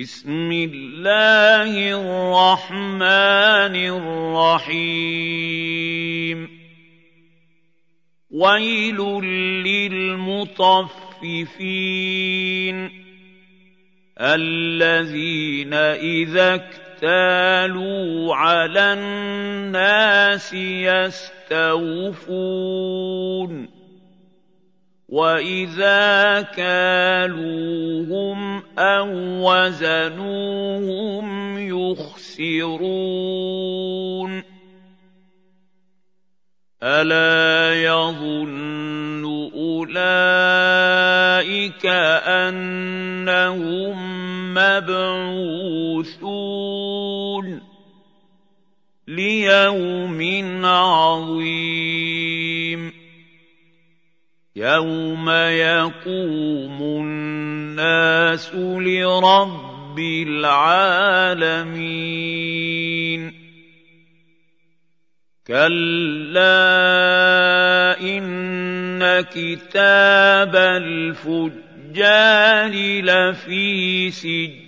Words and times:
بسم 0.00 0.52
الله 0.52 1.72
الرحمن 2.00 3.76
الرحيم. 4.72 6.48
ويل 8.30 8.96
للمطففين 9.68 10.62
الذين 14.20 15.74
إذا 15.74 16.54
اكتالوا 16.54 18.34
على 18.36 18.92
الناس 18.92 20.54
يستوفون. 20.54 21.42
واذا 25.12 26.40
كالوهم 26.56 28.40
أو 28.78 29.08
وزنوهم 29.44 31.26
يخسرون 32.38 32.82
الا 36.82 37.74
يظن 37.82 39.24
اولئك 39.54 40.66
انهم 42.26 43.96
مبعوثون 44.54 46.02
ليوم 49.08 50.20
عظيم 50.64 51.51
يوم 54.56 55.30
يقوم 55.30 56.82
الناس 56.82 58.54
لرب 58.54 59.98
العالمين 60.28 60.92
كلا 65.46 66.42
ان 68.00 69.20
كتاب 69.20 70.56
الفجار 70.56 71.92
لفي 73.00 74.10
سجين 74.10 74.62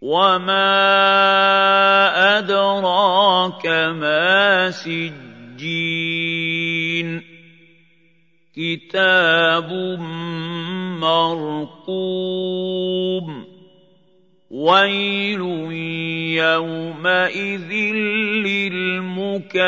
وما 0.00 0.58
ادراك 2.38 3.66
ما 3.66 4.70
سجين 4.70 5.21
كتاب 8.92 9.72
مرقوم 11.80 12.46
ويل 14.50 15.40
يومئذ 16.36 17.72
للمكذبين 18.44 19.62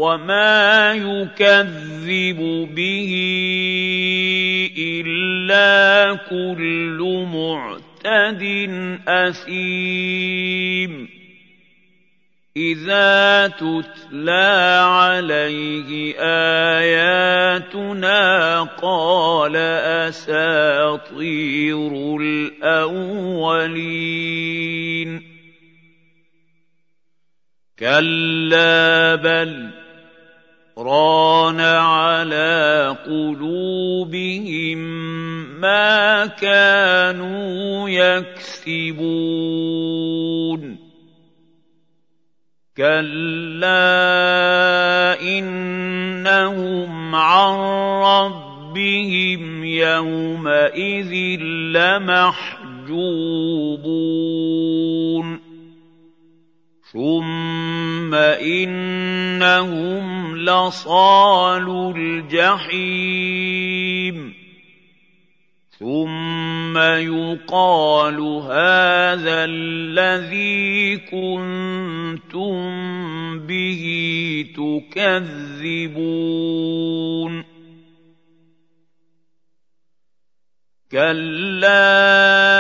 وما 0.02 0.94
يكذب 0.94 2.40
به 2.76 3.12
الا 4.78 6.16
كل 6.30 7.26
معتد 7.34 8.44
اثيم 9.08 11.10
اذا 12.58 13.48
تتلى 13.48 14.82
عليه 14.86 16.16
اياتنا 16.80 18.62
قال 18.64 19.56
اساطير 20.10 21.92
الاولين 22.22 23.72
كلا 27.80 29.16
بل 29.16 29.82
ران 30.82 31.60
على 31.60 32.98
قلوبهم 33.06 34.78
ما 35.62 36.26
كانوا 36.26 37.90
يكسبون. 37.90 39.02
كلا 42.78 43.92
إنهم 45.22 47.16
عن 47.16 47.56
ربهم 48.04 49.64
يومئذ 49.64 51.14
لمحجوبون. 51.76 52.72
ثم 56.92 58.14
انهم 58.44 60.06
لصالوا 60.38 61.94
الجحيم 61.96 63.52
ثم 65.80 66.78
يقال 66.78 68.20
هذا 68.20 69.46
الذي 69.46 70.98
كنتم 70.98 72.60
به 73.40 73.84
تكذبون 74.56 75.92
كلا 80.92 82.51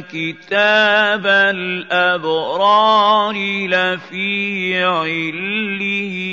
كتاب 0.00 1.26
الابرار 1.26 3.34
لفي 3.66 4.84
عليين 4.84 6.30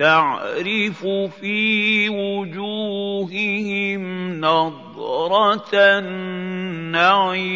تعرف 0.00 1.06
في 1.40 2.08
وجوههم 2.08 4.02
نضره 4.40 5.70
النعيم. 5.74 7.50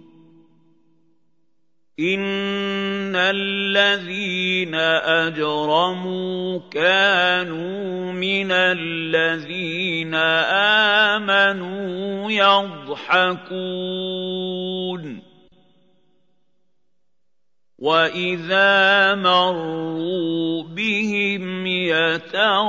إِنَّ 2.01 3.15
الَّذِينَ 3.15 4.75
أَجْرَمُوا 5.21 6.59
كَانُوا 6.71 8.11
مِنَ 8.11 8.51
الَّذِينَ 8.51 10.15
آمَنُوا 11.13 12.31
يَضْحَكُونَ 12.31 13.61
وَإِذَا 17.79 19.15
مَرُّوا 19.15 20.63
بِهِمْ 20.63 21.67
يَتَغَامَزُونَ 21.67 22.61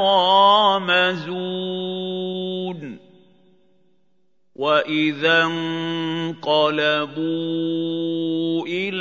وَإِذَا 4.56 5.44
انقَلَبُوا 5.44 6.82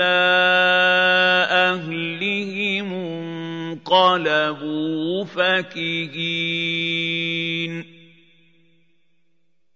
إِلَىٰ 0.02 1.48
أَهْلِهِمُ 1.52 2.94
انقَلَبُوا 3.84 5.26
فَكِهِينَ 5.26 6.72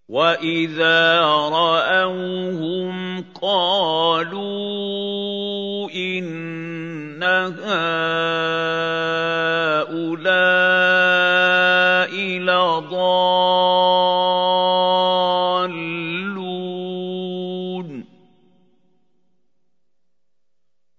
وَإِذَا 0.10 1.22
رَأَوْهُمْ 1.50 3.26
قَالُوا 3.42 4.65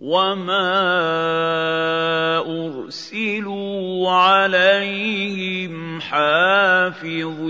وَمَا 0.07 0.79
أُرْسِلُوا 2.47 4.11
عَلَيْهِمْ 4.11 6.01
حَافِظِينَ 6.01 7.47